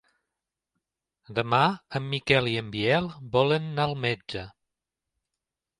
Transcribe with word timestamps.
Demà 1.39 1.59
en 1.99 2.07
Miquel 2.15 2.49
i 2.55 2.57
en 2.63 2.73
Biel 2.77 3.11
volen 3.39 3.71
anar 3.73 3.87
al 3.91 3.97
metge. 4.09 4.47